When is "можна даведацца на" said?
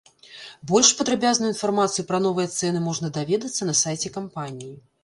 2.89-3.79